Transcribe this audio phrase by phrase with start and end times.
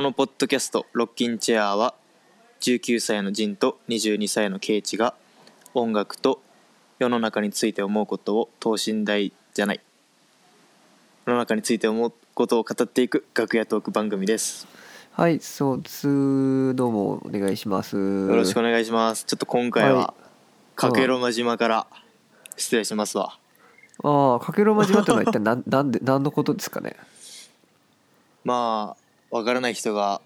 [0.00, 1.92] このポッドキャスト「ロッキンチェア」は
[2.62, 5.12] 19歳のジンと22歳のケイチが
[5.74, 6.40] 音楽と
[6.98, 9.80] 世の中について思うことを等身大じゃない
[11.26, 14.66] 世の中について思うことを語っていく楽屋トーク番組です
[15.12, 16.74] はい、そうです。
[16.74, 17.94] どうもお願いします。
[17.98, 20.14] よろしくお願いしますちょっと今回はは
[20.76, 21.86] かけろま島から
[22.56, 23.36] 失礼しますわ
[24.02, 26.96] ああ、かけろま島ってのは一体なん なんで何のことですかね。
[28.44, 28.99] まあ
[29.30, 30.20] わからない人が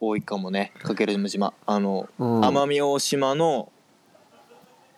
[0.00, 0.72] 多いかもね。
[0.82, 1.52] かけろま島。
[1.66, 2.40] あのうん。
[2.40, 3.72] 奄美大島の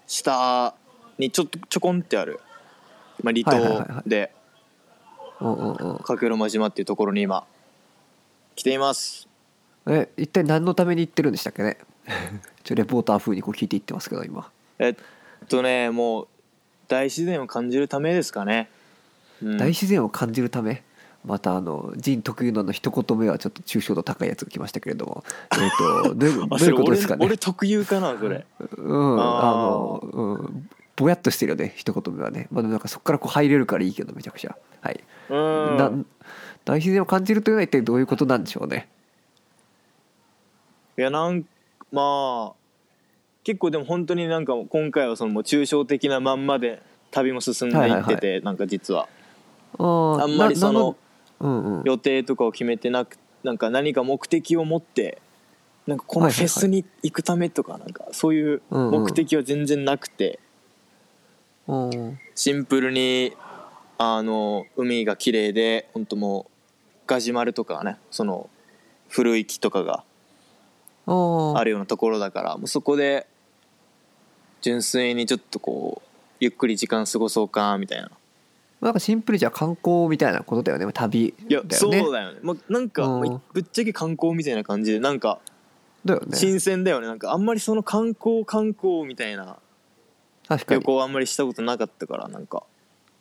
[0.06, 0.74] 下
[1.18, 2.40] にちょっとちょこんってある、
[3.22, 4.32] まあ、離島で。
[6.04, 7.44] かけろま島っていうところに今
[8.54, 9.28] 来ています。
[9.86, 11.78] え、一体何のために行ってるんでしたっけね？
[12.62, 14.48] ちょレポーター風にこう聞いていってますけど今。
[14.78, 14.94] えっ
[15.48, 16.28] とねもう
[16.86, 18.70] 大自然を感じるためですかね、
[19.42, 19.58] うん。
[19.58, 20.84] 大自然を感じるため？
[21.24, 25.70] またあのジン特有のあの一言目はちょっと抽象度高いやつが来ましたけれども、 えっ、
[26.04, 27.18] とどういうどあういうことですかね？
[27.20, 27.38] 俺俺。
[27.38, 28.44] 特有かなそれ
[28.76, 32.48] うん、あの、うん、ぼやっとしてるよね一言目はね。
[32.50, 34.56] まあなんかそこからこう入れるからいいけどめちゃくちゃ。
[34.80, 35.00] はい。
[35.30, 35.90] うんな
[36.64, 38.88] 大自然を感じるというのは一体どういうことなんでしょうね？
[40.98, 41.44] いやなん
[41.92, 42.62] まあ
[43.44, 49.08] 結構でも本当になんか今回はそのもう抽象的なまんまで旅も進んでいってて、なんか実は
[49.78, 50.96] あんまりその、
[51.84, 55.20] 予定とかを決めてなくなんか何か目的を持って
[55.86, 60.38] なんかこのフェスに行くためとかなんかそういう目的は全然なくて
[61.66, 63.32] うんシンプルに
[63.98, 66.52] あの海が綺麗で本当もう
[67.06, 68.48] ガジュマルとかねその
[69.08, 70.04] 古い木とかが
[71.06, 73.26] あるようなところだからもうそこで
[74.60, 78.10] 純粋にちょっとこうゆっくり時間過ごそうかみたいな
[78.82, 80.92] なんかシンプルじゃ観光みたいなことだよね。
[80.92, 81.76] 旅だよね。
[81.76, 83.28] そうだよね、まあ、なんか、うん。
[83.28, 85.38] まあぶっちゃけ観光みたいな感じでなんか
[86.04, 86.36] だよね。
[86.36, 87.06] 新鮮だよね。
[87.06, 89.56] なんかあんまりその観光観光みたいな
[90.48, 90.82] 旅確かに。
[90.82, 92.64] 行あんまりしたことなかったからなんか。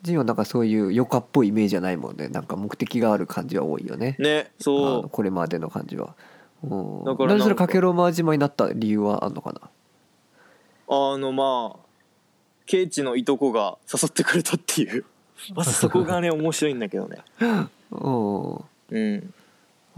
[0.01, 2.28] ジンはなんかそういう余暇っぽいイメージじゃないもんね。
[2.28, 4.16] なんか目的がある感じは多いよね。
[4.17, 6.16] ねあそのこれまでの感じは。
[6.63, 7.03] うん。
[7.03, 9.61] だからなんかなぜそれかけろま島になった理由はあんのかな？
[10.88, 11.79] うあのまあ
[12.66, 15.05] ケイチのいとこが誘ってくれたっていう
[15.56, 17.18] まずそこがね面白いんだけどね。
[17.40, 17.69] うん。
[17.91, 19.34] うん。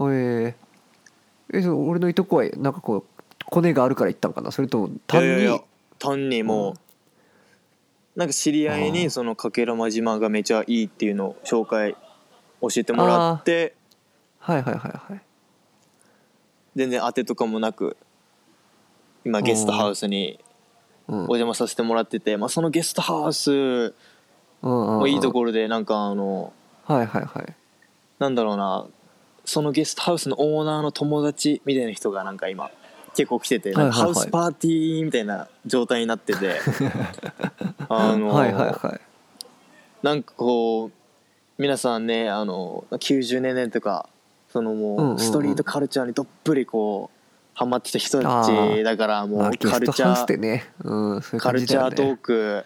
[0.00, 0.54] ー、
[1.52, 3.04] え俺のいとこはなんかこう
[3.46, 4.50] コネがあるから行ったんかな？
[4.50, 5.26] それとも単に？
[5.26, 5.60] いやいや
[5.98, 6.74] 単にもう、うん。
[8.16, 11.96] なんか知り合いにそのかけらま島がめちゃいいっていうのを紹介
[12.60, 13.74] 教えてもらって
[14.38, 15.22] はいはいはいはい。
[16.76, 17.96] 全然当てとかもなく
[19.24, 20.38] 今ゲストハウスに
[21.06, 21.16] うん。
[21.16, 23.94] お邪魔させてもらってて、まあ、そのゲストハウス
[24.64, 24.98] うんうんうん。
[25.00, 26.52] もいいところでなんかあの
[26.84, 27.54] はいはいはい。
[28.18, 28.86] なんだろうな
[29.44, 32.70] そのゲストハウスのオーナーの友達みたいな人がなんか今
[33.14, 36.60] 結構来ててハウスパーティーみたいな状態になってて
[37.88, 39.00] あのはいはいはい。
[40.02, 40.92] なんかこう
[41.58, 44.08] 皆さんねあの90年代とか
[44.50, 47.18] そのもうストリートカルチャーにどっぷりこう
[47.54, 48.82] ハマってた人たあちー。
[48.82, 52.64] だからもまあうカルチャーね、うん、カルチャートーク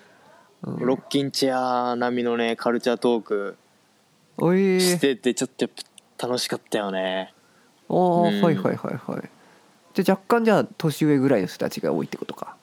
[0.62, 0.78] うん。
[0.78, 1.56] ロッキンチェ
[1.90, 3.56] ア並みのねカルチャートーク
[4.38, 4.80] おい。
[4.80, 5.70] しててちょっとやっ
[6.18, 7.32] ぱ楽しかったよね。
[7.88, 8.24] ああ、うん。
[8.24, 9.30] はいはいはいはい。
[9.94, 12.56] じゃあ若干じゃあ年上ぐらいの人たちが多いってことか。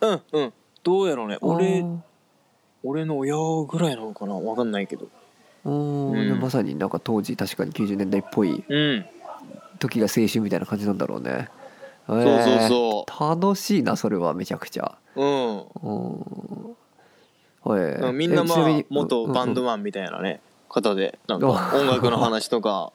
[0.00, 0.52] うんうん。
[0.82, 1.38] どうやろうね。
[1.40, 1.84] 俺
[2.82, 3.36] 俺の親
[3.66, 4.34] ぐらいなのかな。
[4.34, 5.08] 分かんないけど。
[5.64, 5.70] う
[6.24, 6.28] ん。
[6.28, 9.06] でまさになんか当時確かに90年代っぽいうん。
[9.78, 11.48] 時が青春みたいな感じなんだろうね。
[12.06, 13.10] そうそうそう。
[13.10, 14.96] そう楽しいなそれはめちゃくちゃ。
[15.16, 15.56] うん。
[15.58, 15.92] う
[16.72, 16.76] ん
[17.66, 18.12] はい。
[18.12, 21.50] みんなまあ元バンドママンみたいなね方でなんかお。
[21.78, 22.92] 音楽の話とか、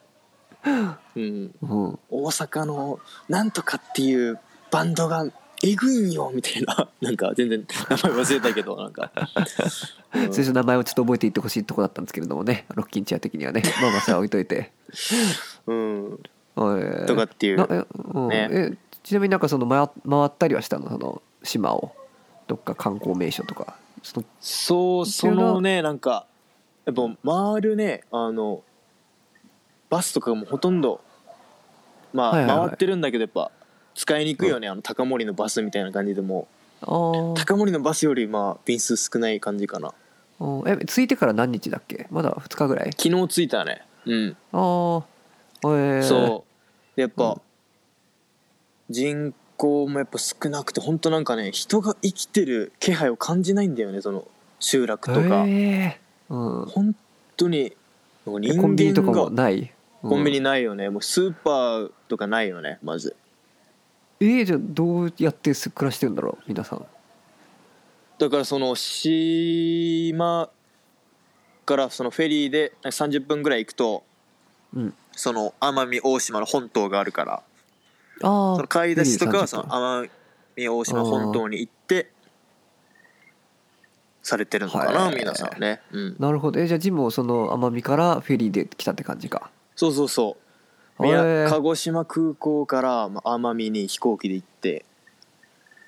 [1.14, 4.40] うん、大阪のなんとかっていう
[4.70, 5.26] バンドが
[5.62, 6.88] えぐいんよみたいな。
[7.02, 9.12] なんか全然名前忘れたけどなんか、
[10.14, 10.32] うん。
[10.32, 13.62] 最初名前をちょっと覚えていってほしいとこだったんですけれどもねロッキンチェア的にはね。
[13.80, 14.72] まあまあそれは置いといて。
[15.66, 16.20] うん、
[16.54, 17.06] はい。
[17.06, 17.58] とかっていう。
[18.28, 18.48] ね。
[18.50, 20.88] えちなみになんかその回回ったりはしたの？
[20.88, 21.92] その島を。
[22.48, 26.26] どっか観光名所とかそのそうそのねなんか
[26.84, 27.02] やっぱ
[27.52, 28.62] 回るねあの
[29.90, 31.00] バスとかもほとんど
[32.12, 32.66] まあ、はいはいはい。
[32.68, 33.50] 回ってるんだけどやっぱ
[33.94, 36.48] 使いにくいよね、あの高森のバスみたいな感じでも。
[36.80, 39.92] 高森のバスよりまあ便数少ない感じかな。
[40.40, 42.06] うんえ着いてから何日だっけ？
[42.10, 42.90] まだ2日ぐらい？
[42.92, 43.82] 昨日着いたね。
[44.06, 45.04] うん、ああ
[45.64, 46.44] えー、そ
[46.94, 46.96] う。
[46.96, 47.40] でやっぱ、うん。
[48.88, 54.26] 人口もやっぱ少なくて本当なんかね人が生きてる気配を感じないんだよねその
[54.58, 56.66] 集落とか、へえうん。
[56.66, 56.96] 本
[57.36, 57.72] 当に
[58.26, 59.72] なんかえコンビニとかもない？
[60.02, 60.90] コンビニないよね。
[60.90, 63.14] もうスーパーとかないよねまず。
[64.18, 66.84] えー、じゃあどうやってす暮らしてるんだろう皆さん。
[68.18, 70.48] だからその島
[71.66, 74.02] からそのフェリーで30分ぐらい行くと
[74.74, 74.94] うん。
[75.12, 77.34] その奄美大島の本島があるから。
[77.34, 77.42] あ
[78.22, 80.10] そあの買い出しとかは30その分奄
[80.54, 82.10] 美大島本島に行って
[84.22, 85.16] されてるのかなはい。
[85.16, 86.60] 皆さんね、うん、なるほど。
[86.60, 89.50] えじゃあジムもその奄美からフェリーで来たって感じか。
[89.76, 90.36] そうそうそ
[90.98, 91.02] う。
[91.48, 94.84] 鹿児島空港からまあ奄美に飛行機で行って。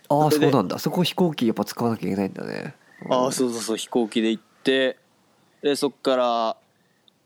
[0.08, 0.78] ああそうなんだ。
[0.78, 2.74] そこ飛行機やっぱ使わなきゃいけないんだね。
[3.08, 4.98] ああそうそうそう飛行機で行って
[5.62, 6.56] でそっから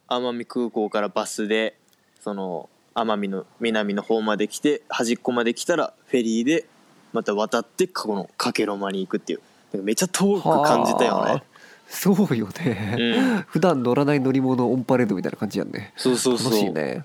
[0.09, 1.77] 奄美空港からバスで
[2.21, 2.69] その
[3.03, 6.67] 奄美の南の方まで来て端っこまで来たらフェリーで
[7.13, 9.41] また渡ってこの加計呂麻に行くっていう。
[9.83, 11.31] めっちゃ遠く感じたよね。
[11.31, 11.43] はあ
[11.89, 13.43] そうよね、うん。
[13.49, 15.95] 普段乗らない乗り物オンパレードみたいな感じやんね。
[15.97, 16.53] そうそうそう。
[16.53, 17.05] 楽しいね。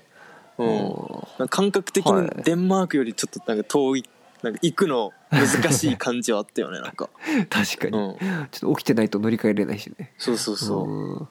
[0.58, 0.68] うん。
[1.38, 2.42] うん感覚的にはい。
[2.44, 4.04] デンマークよりちょっとなんか遠い
[4.42, 7.08] なんか行くの難しい感じはあったよねなんか。
[7.48, 8.16] 確かに、うん。
[8.50, 10.12] ちょっと起きてないと乗り換えれないしね。
[10.18, 11.28] そうそうそう、っうん。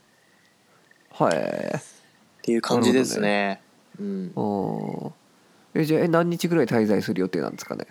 [1.11, 1.81] はい。
[2.41, 3.61] ていう感じですね
[3.99, 4.31] うん。
[4.35, 5.13] うん。
[5.75, 7.87] えじゃあえ何日ぐらい滞在する予定なんですかね？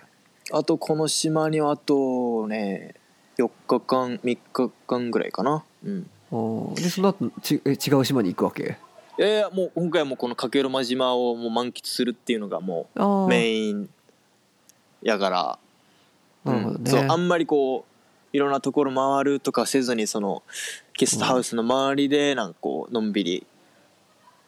[0.51, 2.95] あとこの島にはあとね
[3.37, 5.63] 4日間3日間ぐらいかな。
[5.85, 6.09] うん。
[6.31, 8.77] うんでその後ちえ違う島に行くわけ？
[9.19, 13.25] いやいやもう今回はもうこの加計呂麻島をもう満喫するっていうのがもあー。
[13.25, 13.89] うメイン
[15.01, 15.59] やから。
[16.43, 17.85] なるほどね、うんそうあんまりこ
[18.33, 20.41] ういろんなところ回るとかせずにその
[20.97, 23.45] ゲストハウスの周りでなんかこうのんびり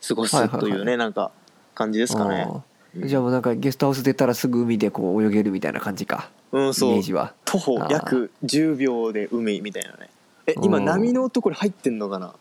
[0.06, 1.31] 過ごすはいはいはいというねなんか
[1.75, 2.48] 感じですかね。
[2.50, 3.06] あー。
[3.07, 6.31] じゃあもうなんかゲストハウス出たらすぐ海でこう泳げるみたいな感じか。
[6.54, 6.92] イうんそう。
[6.94, 7.33] メージは。
[7.44, 10.10] 徒歩約10秒で海みたいなね。
[10.48, 10.86] え今うん。
[10.86, 12.33] 波のところ入ってんのかな？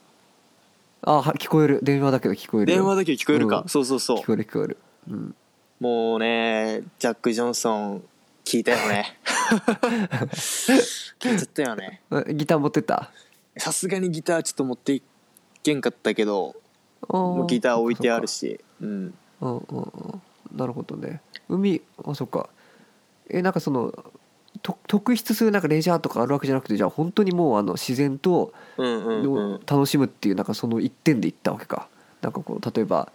[1.03, 1.81] あは聞こえる。
[1.83, 2.73] 電話だけど聞こえる。
[2.73, 3.69] よ電話だけ聞こえるか、うん。
[3.69, 4.19] そうそうそう。
[4.19, 4.79] 聞こえる聞こえる。
[5.11, 5.35] うん。
[5.81, 8.05] もうねジャック・ジョンソン
[8.45, 9.19] 聞いたよね。
[11.19, 12.01] 聞いちゃったよね。
[12.29, 13.11] えギター持ってった？
[13.59, 15.03] さすがにギターちょっと持ってい
[15.63, 16.55] けんかったけど
[17.09, 18.61] もうギター置いてあるし。
[18.81, 19.15] うん
[19.45, 20.59] うんうんうん。
[20.59, 21.21] なるほどね。
[21.49, 22.49] 海あそっか。
[23.29, 23.93] えなんかその
[24.63, 29.61] と特筆するなんかレジャーとかあるわけじゃなくてじゃあ本当にもうあの自然とうんうんうん。
[29.67, 31.89] 楽しむっていうなんかその一点で行ったわけか。
[32.23, 33.13] なんかこう例えば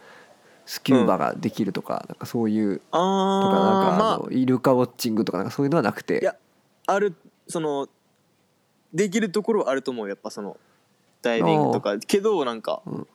[0.66, 4.18] スキューバができるとか,、なんかそういうとかなんかああ。
[4.18, 6.20] のイルカウォッチングとかなんかそういうのはなくて。
[6.20, 6.36] いや
[6.86, 7.14] ある
[7.48, 7.88] その
[8.94, 10.08] できるところはあると思う。
[10.08, 10.56] やっぱその
[11.22, 11.98] ダイビングとか。
[11.98, 13.06] けどなんか、うん。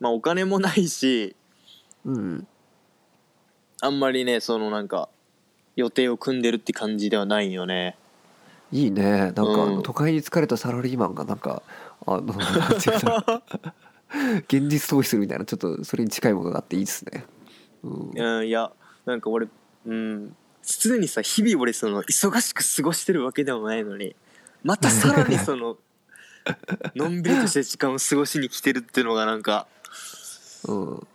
[0.00, 1.34] まあお金もないし
[2.06, 2.46] うん。
[3.82, 5.08] あんまりねそのなんか
[5.74, 7.96] 予定を組んでるって感じではないよね。
[8.72, 9.02] いいね。
[9.02, 9.82] なんかうん。
[9.82, 11.62] 都会に疲れたサラリーマンがなんか
[12.06, 13.42] あのなんていうの
[14.48, 17.24] 現実逃避するみたいなちょっとそれに近いものがあっていいですね、
[17.82, 18.10] うん。
[18.14, 18.70] うんいや
[19.04, 19.48] なんか俺
[19.86, 20.36] うん。
[20.66, 24.16] 常にさ日々俺その忙しく過ごしてるわけでもないのに
[24.64, 25.76] またさらに その
[26.96, 29.68] のんびりとした時間を過ごしに来てるっていうのがなんか
[30.66, 31.06] うん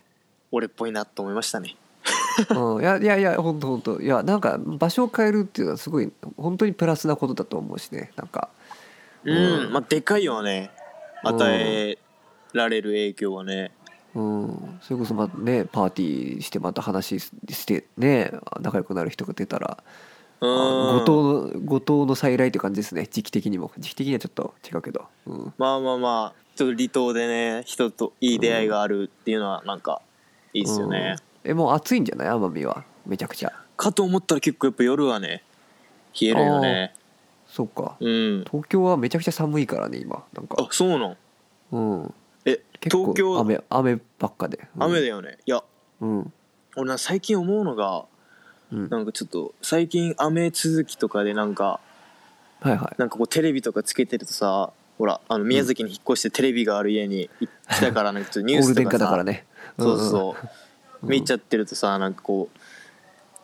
[0.52, 1.76] 俺っぽいなと思いましたね。
[2.50, 8.12] うん、いやいやいや本当本当いやなんか場所を変えるっていうのはすごい本当にプラスなことだと思うしね。
[8.16, 8.48] なんか。
[9.24, 9.72] うん、うん。
[9.72, 10.70] まあでかいよね。
[11.24, 11.98] 与え
[12.52, 13.72] られる影響はね。
[14.14, 14.78] うん。
[14.82, 17.30] それこそまあねパーティーしてまた話し
[17.66, 19.82] てね仲良くなる人が出たら
[20.40, 20.50] うん。
[20.50, 23.06] あ後藤の後藤の再来って感じですね。
[23.10, 23.70] 時期的にも。
[23.78, 26.42] 時期的にはちょっと違うけど、うん、まあまあまあ。
[26.54, 30.02] ちょっと離島でね人といい出会いがあるっていうのはなんか
[30.54, 31.50] いいっすよね、うん。
[31.50, 32.28] えもう暑いんじゃない？
[32.28, 32.84] 奄美は。
[33.06, 33.52] めちゃくちゃ。
[33.76, 35.42] かと思ったら結構やっぱ夜はね
[36.20, 36.94] 冷えるよね。
[37.46, 37.96] そっか。
[38.00, 38.44] うん。
[38.50, 40.24] 東京はめちゃくちゃ寒いからね今。
[40.34, 40.56] なんか。
[40.58, 41.16] あそうなん？
[41.72, 42.14] うん。
[42.44, 44.92] え結構東京雨雨雨ばっかで、うん。
[44.92, 45.38] だよね。
[45.46, 45.62] いや。
[46.00, 46.32] うん。
[46.76, 48.04] 俺な最近思うのが
[48.72, 48.88] うん。
[48.88, 51.80] なんかちょっと最近雨続きとかでなんか
[52.60, 53.00] はいはい。
[53.00, 57.28] なんかこうテレビとかつけてるとさほらあの宮崎に引っ越してテレビがある家に
[57.68, 59.46] 来たからなんかちょっとニュオール電ースとかさ 化だからね
[59.78, 60.48] そうそう、うん
[61.02, 62.48] 見ちゃってるとさなんかこ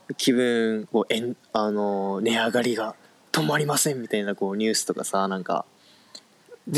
[0.09, 2.95] う気分こうえんあの値上がりが
[3.33, 5.65] 止まりませんみたいなこうニュースとかさなんか、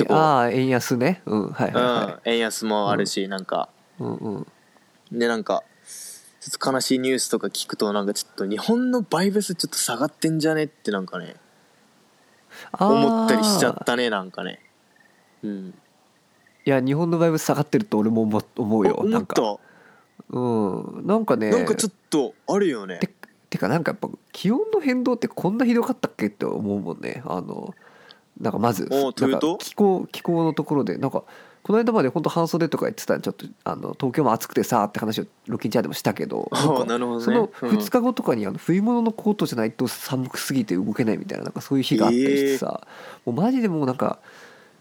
[0.09, 1.23] ああ円安ね。
[1.27, 3.69] うんはいはいはうん、円安もあるし、なんか。
[4.01, 4.47] いうんうん。
[5.13, 5.65] でなんか
[6.41, 11.35] ちょっと悲しいニュースとか聞くとなんかちょっと日本のバイブスちょっと下がってんじゃねってなんかね
[12.79, 14.61] 思ったりしちゃったねなんかね。
[15.43, 15.75] うん
[16.65, 19.35] いや日本のバイブス下がってると俺も思思うよなんか。
[19.37, 19.43] た。
[20.31, 21.07] うん。
[21.07, 22.99] なんかねなんかちょっとあるよね。
[22.99, 23.11] て
[23.51, 27.23] てかなんかやっぱ気温の変動ってこんなひどかったっけって思うもんね。
[27.27, 27.75] あの
[28.41, 31.25] なんかまずなんか気候気候のところでなんか
[31.63, 36.49] 今この間まで本当半袖とか言ってたらちょっとあの東京も暑くてさって話をロッキンチャーでもしたけど
[37.21, 37.71] そのうん。
[37.71, 42.87] 2日後とかにあの冬物のコートじゃないと寒くすぎて動けないみたいななんかそういう日があったりしてさ、
[43.27, 44.21] もうマジでもうなんか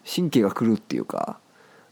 [0.06, 1.40] 神経が狂うっていうか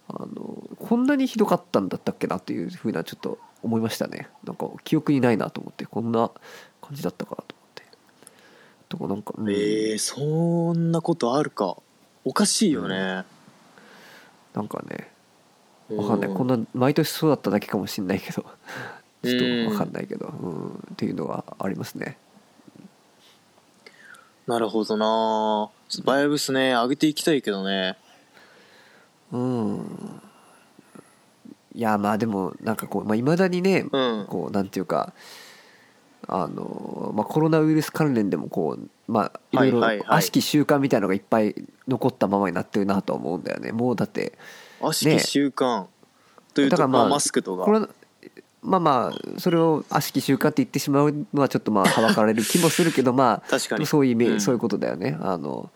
[0.09, 4.29] あのこんなにひどかったんだったっけなっていうふうなちょっと思いましたね。
[4.43, 6.31] なんか記憶にないなと思ってこんな
[6.81, 7.83] 感じだったかなと思って。
[8.89, 9.49] とかなんか、うん。
[9.49, 11.77] えー、そんなことあるか。
[12.23, 13.23] おかしいよね、
[14.53, 15.09] なんかね
[15.89, 16.29] うわかんない。
[16.29, 18.45] こんな毎年そうだっただけかもしんないけど。
[19.23, 22.17] う んちょっとわかんないけど、うん、っていうのはありますね。
[24.45, 25.69] なるほどな。
[25.89, 27.97] ちょっとバイブスね上げていきたいけどね
[29.31, 30.21] うん。
[31.73, 34.25] いやまあでもなんかこういまあ、未だにね、うん。
[34.27, 35.13] こうなんていうか
[36.27, 40.19] あの、まあ、コロナウイルス関連でもこうまあいろいろはいはいはい。
[40.19, 41.55] 悪しき習慣みたいのがいっぱい
[41.87, 43.71] 残ったままになってるなとは思うんだよね。
[43.71, 44.37] もうだって
[44.79, 45.85] 悪しき習慣。
[46.53, 47.63] というと、だからまあまあ、マスクとか。
[47.63, 47.89] コロナ
[48.63, 53.85] まあまあそれを悪しき習慣って言ってしまうのはちょっとまあはばかられる気もするけどまあ確かに。
[53.85, 54.41] そういうイメージ、うん。
[54.41, 55.17] そういうことだよね。
[55.21, 55.69] あの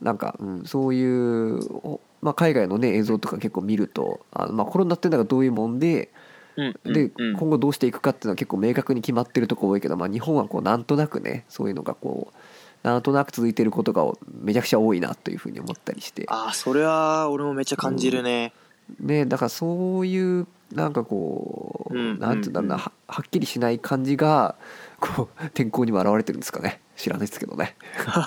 [0.00, 6.10] なんか、うん、そういう、おまあ、海外のね映像とか結構見るとあの、まあ、コロナっていうのがどういうもんで
[6.56, 7.36] うんうんでうん。
[7.36, 12.36] 今後どうしていくかっていうのは結構明確に決まってるとこ多いけど、まあ、日本はこうなんとなくねそういうのがこう
[12.82, 14.04] なんとなく続いてることが
[14.40, 16.24] めちゃくちゃ多いなというふうに思ったりして。
[16.28, 18.52] ああそれは俺もめっちゃ感じるね、
[19.00, 22.80] ねだからそういうなんかこう、うんなんていうんだろうな、うん。
[22.80, 24.56] ははっきりしない感じが
[25.00, 26.80] こう天候にも現れてるんですかね。
[26.96, 27.76] 知らないですけどね。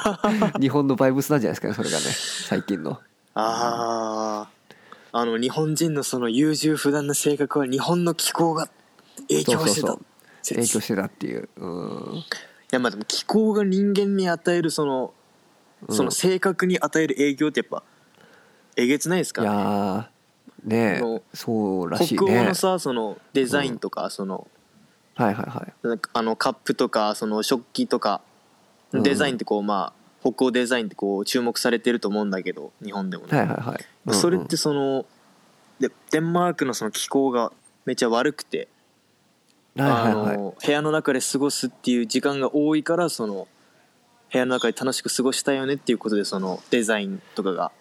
[0.60, 3.00] 日本のバイブスなんじゃないですかねそれがね最近の
[3.34, 4.52] ああ
[5.14, 8.70] あの日本人のその優柔不断な性格は日本の気候が
[9.28, 9.98] 影響してた。
[10.48, 11.50] 影響してたっていう。
[11.58, 12.16] うん。
[12.16, 12.26] い
[12.72, 15.14] やまあでも気候が人間に与えるその
[15.88, 15.96] うん。
[15.96, 17.84] その性格に与える影響ってやっぱ
[18.78, 20.10] えげつないですかいやら
[20.64, 21.22] ねえ。
[21.34, 24.48] そうらしい北欧ねのさそのデザインとかその
[25.16, 26.00] はいはいはい。
[26.14, 28.22] あのカップとかその食器とか
[28.94, 33.38] うんデザインってこうまあ北欧デザインってこう注目されてると思うんだけど日本でもね。
[33.38, 33.86] はいはいはい。
[34.06, 34.20] うんうん。
[34.20, 35.06] それってその
[35.80, 37.52] でデンマークのその気候が
[37.86, 38.68] めっちゃ悪くて
[39.76, 40.38] はいはいあはい。
[40.38, 43.48] の部屋の中で過ごすっていう時間が多いからその
[44.32, 47.72] 部屋の中で楽しく過ごしたいよねっていうことでそのデザインとかが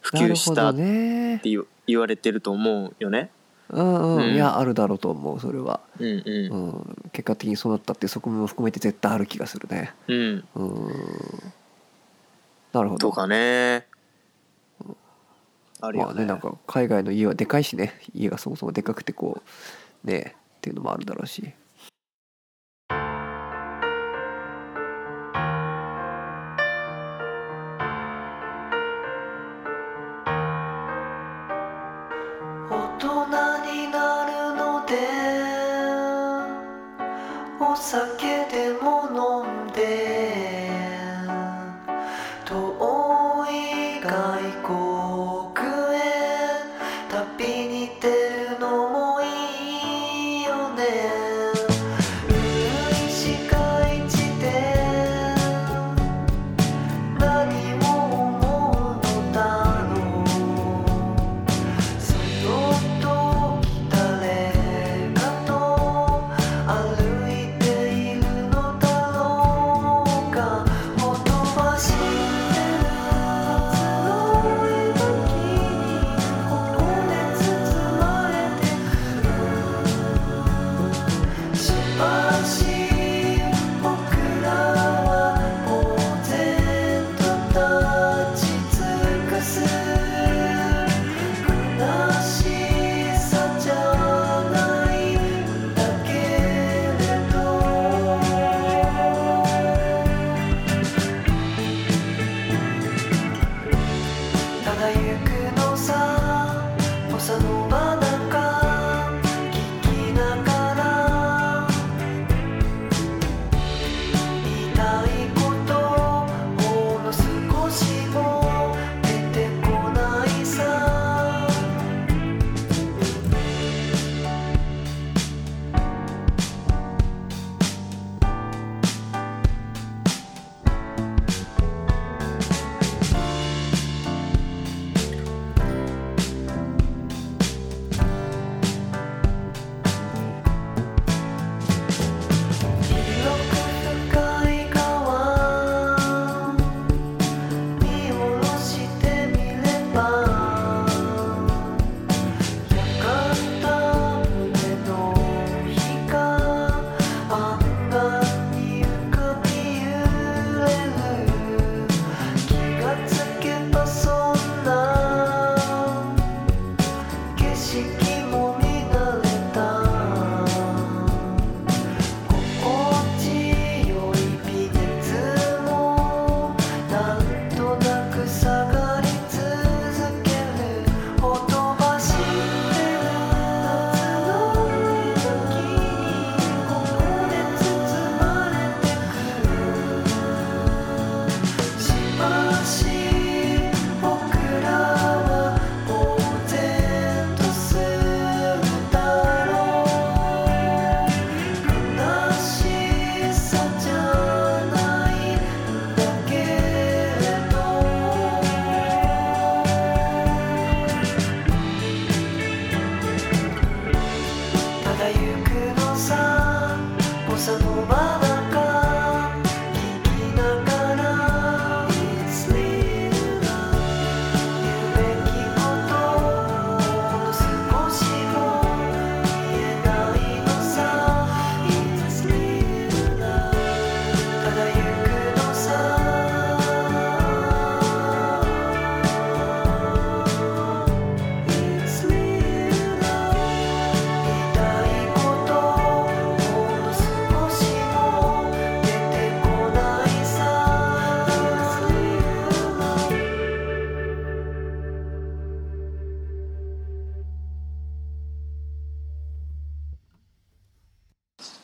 [0.00, 1.40] 普及したって
[1.86, 3.30] 言われてると思うよね。
[3.68, 4.34] うんうん、うん。
[4.34, 6.56] いやあるだろうと思うそれは、うんうう
[7.06, 9.92] ん、結果的にそうなったっていう側面も含めて絶対ある気がするね。
[10.08, 10.12] ん。
[10.12, 10.44] うん。
[10.54, 11.52] うん
[12.72, 13.86] なるほどとかね。
[15.80, 16.06] あるよね。
[16.06, 19.42] まあねなんか海外の家はでかいしね家がそもそもでかくてこ
[20.04, 21.52] うねっていうのもあるだろうし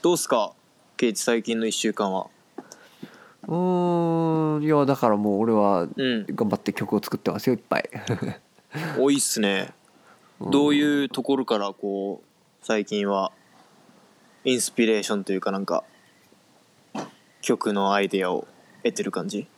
[0.06, 0.52] どうすか？
[0.96, 2.28] ケイチ最近の1週間は。
[3.48, 6.26] うーんいやだからもう俺はうん。
[6.30, 7.90] 頑張って曲を作ってますよいっぱい。
[8.96, 9.74] 多いっすね。
[10.40, 12.26] どういうところからこう
[12.64, 13.32] 最近は
[14.44, 15.82] インスピレーションというかなんか
[17.42, 18.46] 曲のアイデアを
[18.84, 19.48] 得てる感じ？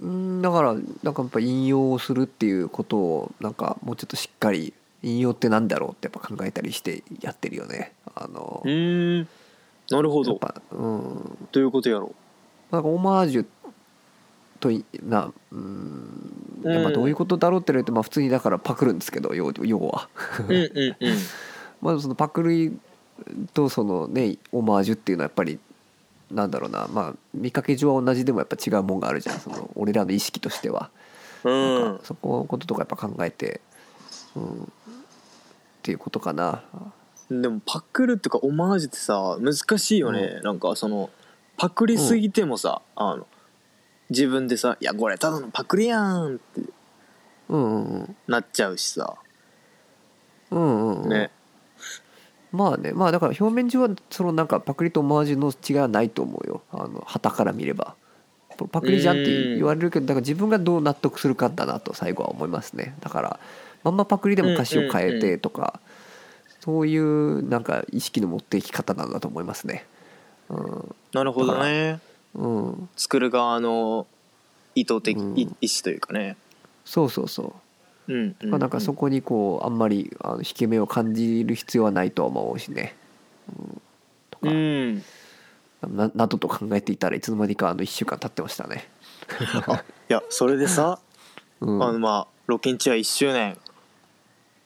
[0.00, 7.92] うんだからなんかやっぱ引用をするっていうことをなんかもうちょっとしっかり引用ってなんだろうってやっぱ考えたりしてやってるよね。
[8.14, 9.28] あのうーん
[9.90, 10.30] なるほど。
[10.30, 11.38] やっぱうん。
[11.52, 12.14] どういうことやろ
[12.70, 13.46] なんかオマージュ
[14.60, 16.62] といなうん。
[16.64, 16.92] まあうん。
[16.92, 20.08] どういうことだろうって言われるとまあ普通にだからパクるんですけど要要は。
[20.40, 21.16] ううんうんうん。
[21.82, 22.76] まあそのパクリ
[23.52, 25.58] とそのねオマージュっていうのはやっぱり
[26.30, 26.88] なんだろうな。
[26.92, 29.40] まあ見かけ上は同じでもやっぱ違うもんがあるじゃん。
[29.40, 30.90] その俺らの意識としては、
[31.44, 32.00] うん。
[32.02, 33.60] そこのこととかやっぱ考えて、
[34.34, 34.66] うん、っ
[35.82, 36.62] ていうことかな
[37.42, 41.10] でもパクるっていうかオマージュってさ難しいよね、なんかその
[41.56, 43.26] パクりすぎてもさ、あの
[44.10, 46.62] 自分でさ「いやこれただのパクリやん」って
[47.48, 48.16] うんうんうん。
[48.26, 49.14] なっちゃうしさ。
[50.50, 51.08] うんうんうん。
[51.08, 51.30] ね。
[52.52, 52.92] まあね。
[52.92, 56.62] まあだから表面上はそのなんかパクリとオマージュの違いはないと思うよ。
[56.70, 57.94] あの旗から見れば。
[58.70, 62.94] パクリじゃんって言われるけどだから自分がどう納得するかだなと最後は思いますね。
[63.00, 63.40] だから
[63.82, 65.80] まんまパクリでも歌詞を変えてとか
[66.64, 69.84] そういうなんか意識の持っていき方なんだと思いますね。
[70.48, 70.94] うん。
[71.12, 72.00] なるほどね。
[72.34, 72.88] うん。
[72.96, 74.06] 作る側の
[74.74, 75.38] 意図的、うん。
[75.38, 76.38] い意思というかね。
[76.86, 77.54] そうそうそ
[78.08, 78.12] う。
[78.14, 82.96] うんうん、まあなんかそこにこうあんまりあの引け目を感じる必要はないとは思うしね、
[83.48, 83.82] うん、
[84.30, 85.02] とか、うん。
[85.86, 88.88] ななどと考えていたらいつの間にかあの1週間経ってましたね。
[89.68, 90.98] あいやそれでさ、
[91.60, 93.58] うん、あのまあロケンチは1周年。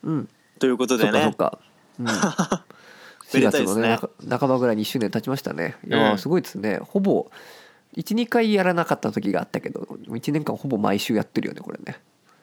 [0.04, 0.28] うん、
[0.60, 1.18] ということそでね。
[1.18, 1.67] っかそっか。
[1.98, 5.76] うん、 め4でた月のねね中半ばぐらいに1周年経ちましたね。
[5.86, 6.78] いやーうんすごいですね。
[6.82, 7.30] ほぼ
[7.96, 12.00] 12回やらなかった時があったけど1年間ほぼ毎週やってるよねこれね。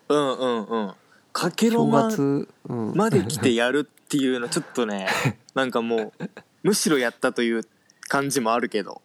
[0.10, 0.94] うんうんうん
[1.34, 5.08] かけろ正ま月、うん、まで来てやるっていうのちょっとね
[5.54, 6.30] なんかもう
[6.64, 7.64] むしろやったという
[8.08, 9.02] 感じもあるけど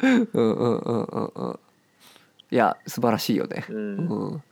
[0.00, 1.58] うんうんうんうんうん。
[2.50, 3.66] いや素晴らしいよね。
[3.68, 4.42] うんうん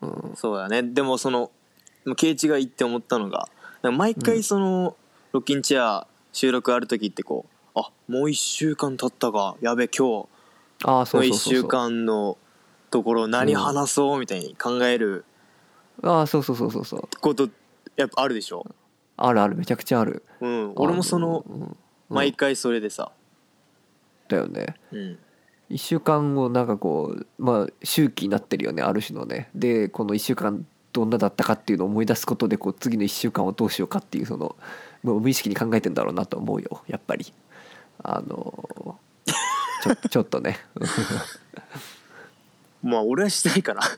[0.00, 1.50] うんそうだねでもその
[2.16, 3.48] ケイチが言って思ったのが
[3.90, 4.96] 毎回その、
[5.32, 10.28] ロッキンチェア収録ある時ってこうあもう1週間経ったかやべ今日
[10.86, 11.54] の1そうそうそうそう。
[11.54, 12.36] 週間の
[12.90, 15.24] ところ何話そうみたいに考える
[16.02, 17.08] ああそうそうそうそうそう。
[17.20, 17.48] こと
[17.96, 18.66] やっぱあるでしょ、
[19.16, 20.22] あるあるめちゃくちゃある。
[20.40, 21.44] うん、俺もその
[22.08, 23.12] 毎回それでさ、
[24.28, 24.74] だよね。
[24.90, 25.18] うん、
[25.70, 29.50] 1週間後なんかこうまあ周期になってるよねある種のね。
[29.54, 34.56] でこの1週間どんなだったかっていうのを思い出すことでこう次の1週間をどうしようかっていうその
[35.02, 37.32] もう無意識に考えてんだろうなと思うよやっぱり。
[38.04, 38.98] あの
[39.82, 40.58] ちょ ちょっとね。
[42.82, 43.82] まあ俺はしないかな。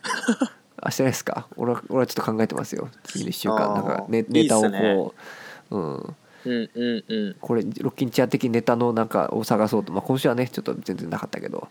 [0.81, 1.47] あしてないですか？
[1.57, 2.89] 俺は俺はちょっと考えてますよ。
[3.05, 4.95] 次の1週間なんかネネタをっすね。
[4.97, 5.15] こ
[5.71, 6.17] ううん。
[6.47, 7.37] うんうんうん。
[7.41, 11.69] これロッキンチェア的ネタのなんかを探そうと、まあ、今週はねちょっと全然なかったけど。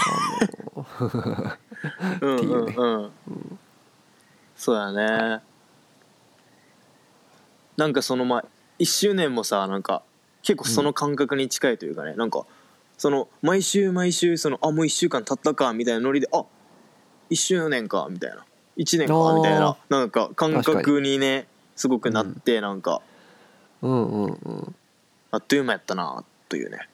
[0.00, 0.86] あの
[2.20, 2.74] うんっていうね。
[2.76, 3.10] うんうん
[4.58, 5.40] そうだね。
[7.76, 8.44] なんかそのまあ
[8.80, 10.02] 1周年もさなんか
[10.42, 12.44] 結構その感覚に近いというかね、なんか
[12.98, 16.44] その毎週毎週そのあもう1週間経ったかみたいなノリであ
[17.30, 18.44] 1周年かみたいな。
[18.76, 23.00] 1年かみたいななんか感覚にねすごくなってなんか
[23.82, 24.08] うん。
[24.08, 24.74] うんうん。
[25.30, 26.88] あっという間やったなというね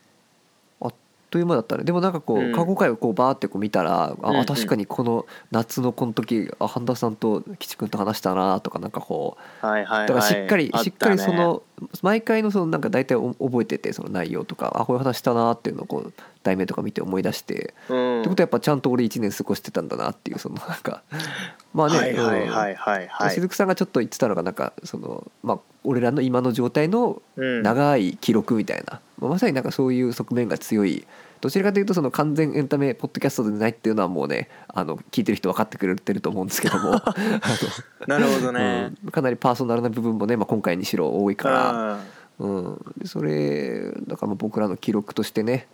[1.34, 1.82] という間だったね。
[1.82, 2.52] でもなんかこう、うん。
[2.52, 4.46] 過去回をこうバーってこう見たらあ、うんうん。
[4.46, 10.06] 確かにこの夏のこの時あ半田さんと岸君と話したなとかなんかこうはいはいはい。
[10.06, 10.84] だからしっかり、あたね。
[10.84, 11.64] しっかりその
[12.02, 16.12] 毎回のそのなんか大体お覚えててその内容とかあこういう話したなっていうのをこう
[16.44, 18.20] 題名とか見て思い出して、うん。
[18.20, 21.02] ってことはやっぱちゃんと俺1年過ごしてたんだなっていうそのなんか
[21.74, 23.34] まあね、はいはいはいはいはい。
[23.34, 27.62] 雫さんがちょっと言ってたのがなんかその、まあ、俺らの今の状態のうん。
[27.62, 31.06] 長い記録みたいな、まあまさになんかそういう側面が強い
[31.44, 36.94] どちらかというとその完全エンタメポッドキャストでないっていうのはもうねあの聞いてる人分かってくれてると思うんですけども。
[36.94, 37.14] あ
[38.08, 38.94] なるほどの、ね。
[39.04, 39.10] うん。
[39.10, 42.00] かなりパーソナルな部分もね、まあ、今回にしろ多いから、
[42.38, 45.68] うんそれだからまあ僕らの記録としてね、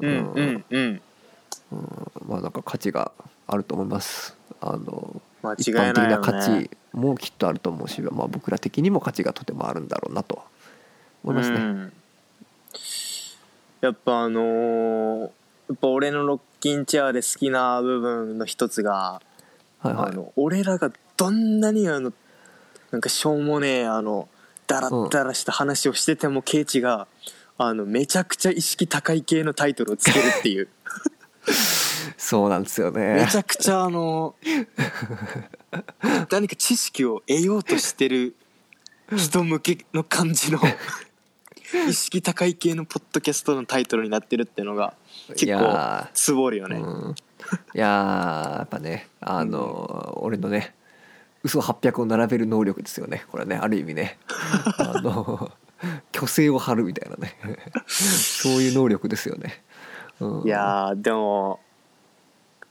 [0.00, 1.00] うんうんうん。
[2.28, 3.10] まあなんか価値が
[3.46, 4.36] あると思います。
[4.60, 6.00] あの間違一いないよね。
[6.00, 10.42] 般的な価値もきっとあると思うし、まあ、僕ら的にも価値がとてもあるんだろうなと
[11.24, 11.90] 思いますね。
[13.88, 15.30] うんやっぱあのー
[15.68, 19.20] やっぱ俺のロッキンチェアで好きな部分の一つが、
[19.80, 20.10] はいはい。
[20.10, 22.12] あの俺らがどんなにあの
[22.92, 24.28] なんかしょうもねえあの
[24.68, 27.08] ダラッダラした話をしててもケイチが
[27.58, 30.68] あのめちゃくちゃ意識高い系のタイトルをつけるっていう。
[32.16, 34.34] そうなんですよめねちゃくちゃあの
[36.30, 38.34] 何か知識を得ようとしてる
[39.16, 40.60] 人向けの感じの
[41.88, 44.94] 意識高い系のポッドキャストのタイトルになってるっていうのが
[45.28, 47.14] 結いや構ーつぼるよね、うん、
[47.74, 50.74] いやーやっぱねあの、俺のね
[51.42, 53.24] 嘘800を並べる能力ですよね。
[53.30, 54.18] これねある意味ね。
[54.78, 55.52] あの
[56.12, 57.36] 虚勢を張るみたいなね。
[57.86, 59.62] そういう能力ですよね、
[60.18, 61.60] うん、いやーでも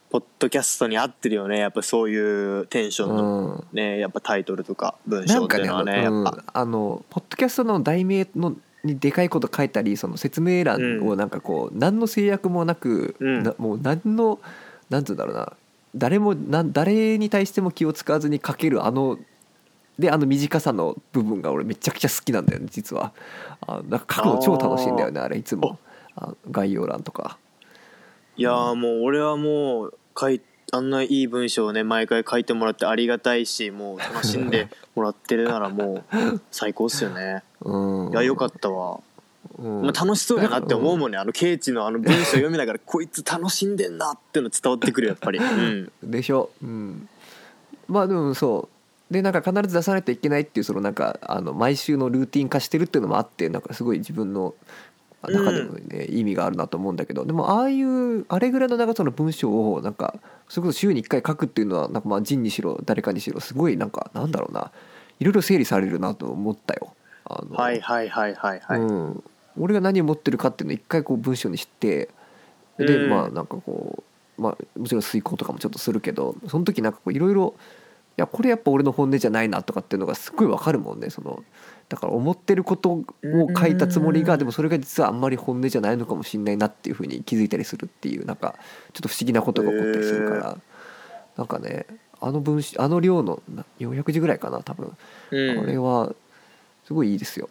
[0.10, 1.60] ポッドキャストに合ってるよね。
[1.60, 3.68] やっぱそういうテンションの、うん。
[3.72, 6.44] ねやっぱタイトルとか文章っていうのはねあの,、やっぱ。
[6.54, 8.56] あのポッドキャストの題名の
[8.86, 13.44] にでかいこと書いたりその説明欄をなんかこう何の制約もなく、うん。
[13.44, 14.40] なもう何の
[14.90, 15.54] なんつうんだろうな。
[15.96, 19.18] 誰もなん誰に対しても気を使わずに書けるあの
[19.98, 23.14] であの短さの部分が俺めちゃくちゃ好きなんだよね実は。
[23.62, 25.80] あなんか書くの超楽しいんだよねあれいつも。
[26.16, 27.38] あ概要欄とか。
[28.38, 37.44] いやーもう俺はもう書いあんないい文章をね毎回書いてもらってありがたいしもう楽しんでもらってるならもう最高っすよね。
[37.62, 38.12] うん。
[38.12, 39.00] いやよかったわ、
[39.58, 39.82] うん。
[39.84, 41.18] まあ、楽しそうやなって思うもんね。
[41.18, 45.40] あのケイチのあの文章読みながら こいつ楽しんでんなっての伝わってくるやっぱり。
[45.40, 45.92] うん。
[46.04, 46.50] でしょ？
[46.62, 47.08] うん。
[47.88, 49.14] まあでもそう。
[49.14, 54.56] でなんか必ず出さないといけないっていうそのなんかあの毎週のルーティン化してるっていうのもあってなんかすごい自分の
[55.28, 60.16] 中でもね、意味があるなと思うんだけどでもああいうあれぐらいの長さの文章をなんか
[60.50, 64.72] それこそ週に1回書くっていうのはなんかまあ仁にしろ誰かにしろすごいなんかなんだろうな。
[65.20, 66.94] いろいろ整理されるなと思ったよ。
[67.26, 69.24] あのはいはいはいはいはい、うん、
[69.58, 72.10] 俺が何を持ってるかっていうのを一回こう文章にして
[72.78, 73.10] で、うん。
[73.10, 74.04] まあなんかこ
[74.38, 77.62] う、まあ、もちろん遂行とかもちょっとするけどその時なんかこういろいろい
[78.18, 81.10] やこれやっぱ俺の本音じゃないなとかっていうのがすっごいわかるもんね。
[81.10, 81.44] その
[81.90, 83.04] だから思ってることを
[83.58, 88.56] 書いたつもりうんがでもそれが実はあんまり本音じゃないのかもしれないなっていうふうに気づいたりするっていうなんか
[88.94, 90.58] ちょっと不思議なことが起こったりするから、
[91.38, 91.86] なんかね
[92.22, 94.98] あの文章あの量のな400字ぐらいかな多分、
[95.32, 95.60] うん。
[95.60, 96.14] あれは
[96.86, 97.50] すごいいいですよ。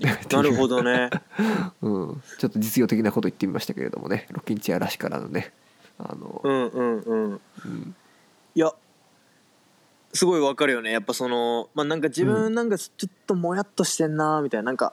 [0.30, 1.10] なるほどね。
[1.82, 4.26] うん、ちょっと実用的なこと言ってみましたけれどもね。
[4.30, 5.52] ロッキンチェアらしからのね。
[5.98, 7.40] あの、うんうんうん。
[7.64, 7.94] うん。
[8.54, 8.72] いや
[10.12, 10.92] すごいわかるよね。
[10.92, 14.92] やっぱそのまあなんか自分なんかちょっともやっとしてんなみたいななんか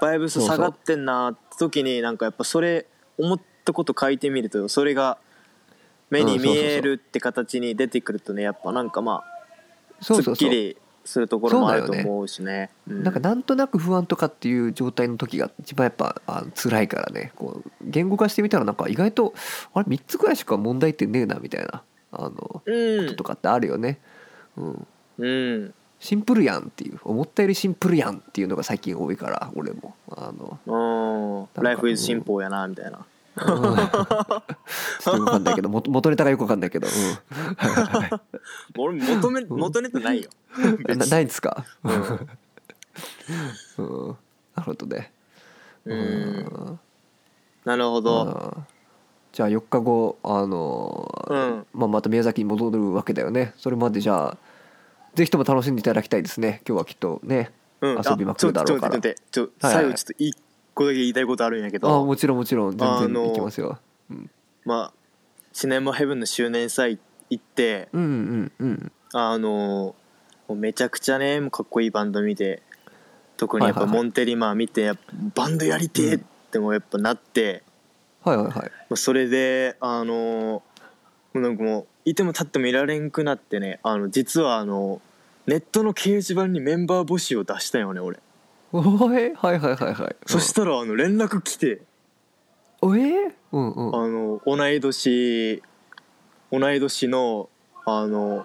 [0.00, 2.86] バイブス下がってんなって時になんかやっぱそれ
[3.18, 5.18] 思ったこと書いてみるとそれが
[6.10, 9.24] 目に見えるって形に出てくるとねやっぱなんかま
[10.00, 10.76] あすっきり
[11.06, 12.70] するところもあると思うしね。
[12.88, 13.02] うん。
[13.02, 17.32] なんかなんとなく不安とかっていう状態の時が一番やっぱあの辛いからね。
[17.36, 19.32] こう言語化してみたらなんか意外と
[19.72, 23.06] あれ3つぐらいしか問題点ねえなみたいなあのこうん。
[23.06, 23.96] ととかってあるよね、うん、
[24.56, 25.74] うん。
[25.98, 29.94] シンプルやんっていう思ったよりシンプルやんっていうのが最近多いから俺も。
[30.10, 31.48] あの。
[31.56, 32.98] うんライフイズ進歩やなみたいな。
[32.98, 33.04] うん。
[33.44, 34.42] ちょっ
[35.04, 36.94] とよくわかんないけど元元ネタがよくわかんないけど、うん。
[38.78, 40.30] 俺求め求めてないよ。
[40.86, 41.10] 別なに。
[41.10, 41.92] ないんですか、うん。
[43.78, 44.16] うん、
[44.54, 45.12] なるほどね。
[45.84, 46.80] うん。
[47.64, 48.54] なるほど。
[48.56, 48.75] うん
[49.36, 51.66] じゃあ4日後あの、うん。
[51.74, 53.52] まあ、また宮崎に戻るわけだよね。
[53.58, 54.38] それまでじゃあ
[55.14, 56.62] ぜひとも楽しんでいただきたいですね。
[56.66, 58.02] 今日はきっとねうん。
[58.02, 58.96] 遊びまくるだろうから。
[58.96, 60.34] あちょ最後ちょっと一
[60.72, 63.78] 個だけ言いたいことあるんやけあどもちろんもちろん全然いきますよ、
[64.10, 64.30] うん、
[64.64, 64.92] まあ
[65.52, 68.92] シネマヘブンの周年祭行ってうんうんうん。
[69.12, 69.94] あの
[70.48, 72.62] めちゃくちゃねかっこいいバンド見て
[73.36, 74.92] 特にやっぱモンテリマー見て
[75.34, 76.20] バンドやりてえっ
[76.50, 77.62] てもやっぱなって、
[78.26, 78.96] はいはいはい。
[78.96, 80.62] それであのも
[81.34, 85.00] うなんかもういても立ってもいられんくなってねあの実はあの
[85.46, 88.18] ネットの掲示板にメンバー募集を出したよね俺、
[88.72, 88.80] お
[89.12, 90.16] えはいはいはいはい。
[90.26, 91.82] そしたらあの連絡来て。
[92.82, 93.32] おえ？
[93.52, 93.94] うんうん。
[93.94, 95.62] あの同い年
[96.50, 97.48] 同い年の
[97.84, 98.44] あの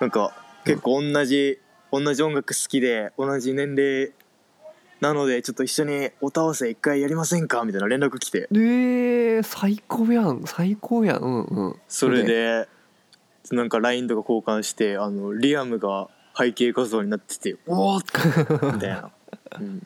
[0.00, 0.32] なんか
[0.64, 1.58] 結構同じ、
[1.90, 4.12] 同じ音楽好きで同じ年齢
[5.00, 7.64] なのでちょっと一緒に音合わせ一回やりませんか？
[7.64, 8.48] みたいな連絡来て。
[8.52, 10.42] えー、最高やん。
[10.44, 11.16] 最高やん。
[11.18, 11.76] うんうん。
[11.88, 12.68] それで
[13.50, 16.08] なんか LINE とか交換してあのリアムが
[16.38, 17.98] 背景画像になってて「おお!」
[18.72, 19.10] みたいな、
[19.58, 19.82] うん、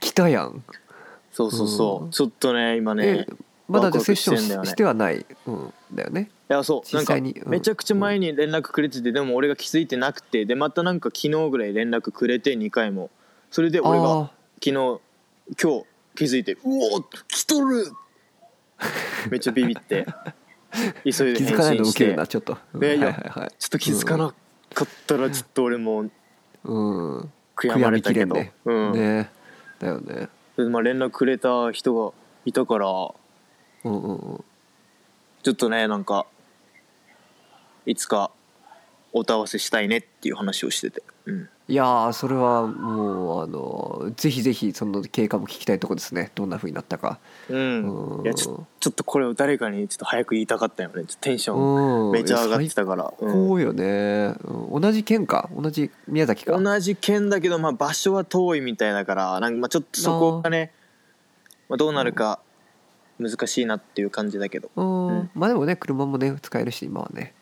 [0.00, 0.64] 来たやん。
[1.30, 2.10] そうそうそう、うん。
[2.10, 3.32] ちょっとね今ねえ
[3.68, 6.96] まだじゃセッションねしてはない、うん、だよねいやそう。
[6.96, 13.10] なんかめちゃくちゃ前に連絡くれててでも俺が気づいてなくてでまたなんか昨日ぐらい連絡くれて2回も
[13.56, 14.30] それで俺があ
[14.62, 15.00] 昨日今
[15.56, 17.86] 日気づいて「うお来とる!
[19.32, 20.04] 」めっちゃビビって。
[21.04, 23.54] 急いーで気づかないのなちょっと、うんはいはいはい。
[23.58, 24.34] ちょっと気づかな
[24.74, 26.10] かったらちょっと俺もう
[26.64, 27.32] うん。
[27.56, 28.92] 悔やまれたけど、悔やみきうん。
[28.92, 29.30] ね。
[29.78, 30.28] だよね。
[30.58, 32.12] でまあ、連絡くれた人が
[32.44, 33.14] いたからうん
[33.84, 34.44] うんうん。
[35.42, 36.26] ちょっとねなんか
[37.86, 38.30] いつか
[39.18, 46.30] おた合わせしたいねっていう話をしてて、うん、いやーそれはもうあのぜひぜひその経過も聞きたいとこですね。
[46.34, 47.18] どんな風になったか。
[47.48, 48.18] うん。
[48.18, 48.24] うん。
[48.24, 50.96] いやちょちょっとこれを誰かにちょっと早く言いたかったよね。
[50.96, 52.12] ちょっとテンションうん。
[52.12, 53.48] めちゃ上がってたから、最うん。
[53.48, 54.80] 高よね、うん。
[54.82, 55.48] 同じ県か？
[55.56, 56.58] 同じ宮崎か？
[56.58, 60.72] 同じ県だけど、まあ、場所は遠いみたいだからなんかまあちょっとそこがね
[61.68, 62.38] まあ、どうなるか
[63.18, 65.30] 難しいなっていう感じだけど、うん、うん。
[65.34, 67.32] まあでもね車もね使えるし今はね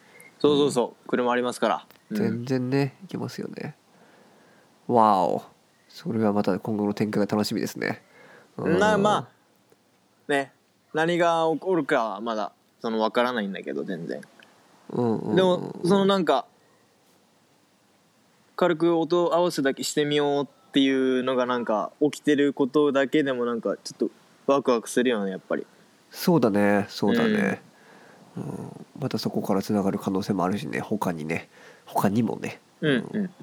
[0.44, 1.08] そうそうそう。
[1.08, 2.16] 車ありますから、うん。
[2.16, 3.74] 全然ねいけますよね。
[4.86, 5.42] わお。
[5.88, 8.02] それはまた今後の展開が楽しみですね。
[8.58, 8.78] うん。
[8.78, 9.28] なまあ
[10.30, 10.52] ね。
[10.92, 14.20] 何が起こるかはまだその分からないんだけど全然。
[14.90, 15.36] うんうんうん。
[15.36, 16.44] でもそのなんか
[18.54, 24.10] 軽く音合わせだけしてみようっていうのがなんか起きてることだけでもなんかちょっと
[24.46, 25.66] ワクワクするよねやっぱり。
[26.10, 27.73] そうだねそうだね、うん
[28.98, 30.80] またそこからつながる可能性もあるしね。
[30.80, 31.48] 他にね。
[31.84, 32.60] 他にもね。
[32.80, 33.40] うん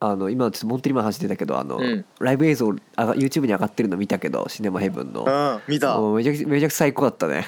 [0.00, 2.04] あの今ちょっとモンテリマン話してたけどあの、うん。
[2.18, 5.24] ライブ映像上が YouTube に上がってるの見たけどシネマヘブンの。
[5.24, 5.98] うんうん見た。
[5.98, 7.46] もうめちゃくちゃめちゃくちゃ最高だったね。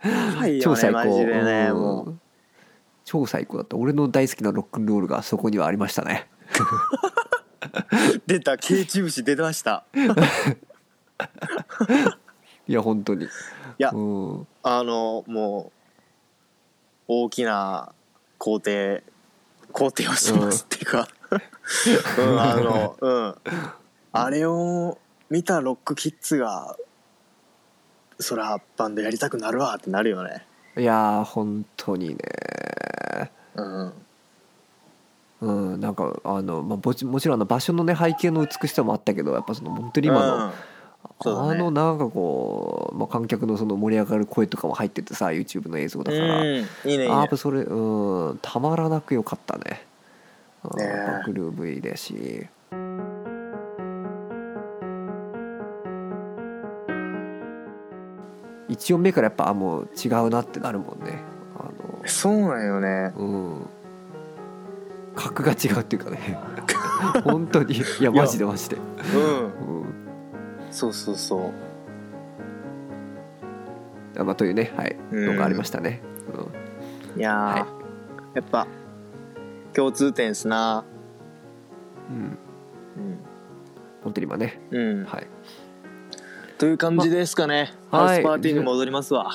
[0.00, 1.24] はいよ 超最高。
[1.24, 2.18] ねう
[3.04, 3.76] 超最高だった。
[3.76, 6.28] 俺の大好きなロックンロールがそこにはありましたね。
[8.26, 8.58] 出た。
[8.58, 9.84] ケイチ節出ました。
[12.66, 13.26] いや本当に。
[13.26, 13.28] い
[13.78, 14.46] やうん。
[14.62, 15.72] あのも
[17.08, 17.92] う大きな
[18.38, 19.04] 肯定
[19.72, 21.08] 肯定をしますっていうか、
[22.18, 23.34] うん、 あのうん。
[24.12, 26.76] あれを見たロックキッズが
[28.18, 30.46] そらバンドやりたくなるわってなるよね。
[30.76, 32.16] いやー本当にね。
[33.54, 33.92] うん。
[35.40, 40.52] うんなんかあの、まあ、もちもちろんあの場所のね背景の美しさもあったけどやっぱそのモンテリマの、
[41.24, 47.08] あのなんかこう、まあ、観客のその盛り上がる声とかも入っててさ YouTube の映像だから、うんいいねいいね。
[47.08, 49.86] あやっぱそれうんたまらなく良かったね。
[50.64, 50.88] うんねえ。
[50.88, 52.46] やっぱグルーブいいだし。
[58.68, 61.22] 1音目からやっぱあもう違うなってなるもんね。
[61.58, 63.12] あのそうなんよね。
[63.16, 63.66] うん。
[65.14, 66.38] 格が違うっていうかね。
[67.24, 67.74] 本当に。
[67.76, 69.80] いやマジでマジで、うん。
[69.80, 69.85] うん
[70.76, 71.52] そうそうそう。
[74.20, 74.94] あまあ、というねはい。
[75.10, 75.26] うん。
[75.26, 76.02] のがありましたね、
[77.14, 77.20] うん。
[77.20, 77.66] いやー、は
[78.34, 78.34] い。
[78.34, 78.66] やっぱ
[79.72, 80.84] 共通点っすな。
[82.10, 82.36] うん、
[84.04, 84.60] 本当に今ね。
[84.70, 85.26] うん、うんはい、
[86.58, 88.08] という感じですかね、まはい。
[88.08, 89.30] ハウスパーティーに戻りますわ、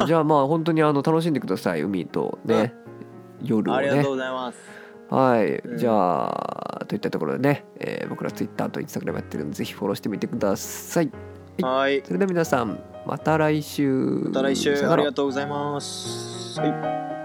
[0.00, 2.72] うん、じゃあまあ本当にあの楽しんでください海とね、
[3.42, 3.78] 夜をね。
[3.78, 4.79] ありがとうございます
[5.10, 5.78] はい、うん。
[5.78, 11.10] じゃあといったところでね、えー僕ら Twitter と Instagram やってるんでぜひフォローしてみてください。
[11.62, 12.02] はい。
[12.04, 14.22] それでは皆さんまた来週。
[14.24, 14.74] また来週。
[14.86, 16.58] ありがとうございます。
[16.60, 16.66] は
[17.16, 17.19] い